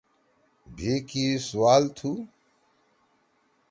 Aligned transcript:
بھی 0.75 0.93
کی 1.09 1.23
سُوال 1.47 1.83
تُھو؟ 1.97 2.11